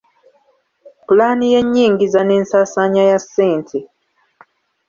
Pulaani 1.05 1.45
y’ennyingiza 1.53 2.19
n’ensasaanya 2.23 3.03
ya 3.09 3.19
ssente. 3.23 3.77